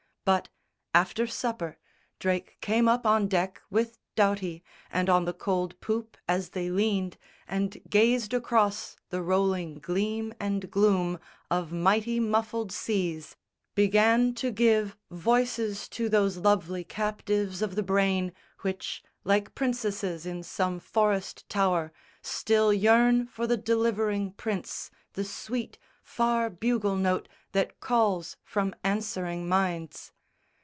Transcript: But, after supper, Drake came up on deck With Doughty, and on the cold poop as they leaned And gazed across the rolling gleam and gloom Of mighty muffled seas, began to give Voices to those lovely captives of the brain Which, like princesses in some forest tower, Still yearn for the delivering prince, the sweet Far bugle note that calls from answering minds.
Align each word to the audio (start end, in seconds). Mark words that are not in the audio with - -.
But, 0.23 0.49
after 0.93 1.25
supper, 1.25 1.77
Drake 2.19 2.57
came 2.61 2.87
up 2.87 3.07
on 3.07 3.27
deck 3.27 3.59
With 3.71 3.97
Doughty, 4.15 4.63
and 4.91 5.09
on 5.09 5.25
the 5.25 5.33
cold 5.33 5.81
poop 5.81 6.15
as 6.27 6.49
they 6.49 6.69
leaned 6.69 7.17
And 7.47 7.81
gazed 7.89 8.31
across 8.31 8.95
the 9.09 9.23
rolling 9.23 9.79
gleam 9.79 10.31
and 10.39 10.69
gloom 10.69 11.19
Of 11.49 11.71
mighty 11.71 12.19
muffled 12.19 12.71
seas, 12.71 13.35
began 13.73 14.35
to 14.35 14.51
give 14.51 14.95
Voices 15.09 15.89
to 15.89 16.07
those 16.07 16.37
lovely 16.37 16.83
captives 16.83 17.63
of 17.63 17.73
the 17.73 17.83
brain 17.83 18.31
Which, 18.59 19.01
like 19.23 19.55
princesses 19.55 20.27
in 20.27 20.43
some 20.43 20.79
forest 20.79 21.49
tower, 21.49 21.91
Still 22.21 22.71
yearn 22.71 23.25
for 23.25 23.47
the 23.47 23.57
delivering 23.57 24.33
prince, 24.33 24.91
the 25.13 25.23
sweet 25.25 25.79
Far 26.03 26.49
bugle 26.49 26.95
note 26.97 27.27
that 27.53 27.79
calls 27.79 28.35
from 28.43 28.73
answering 28.83 29.47
minds. 29.47 30.11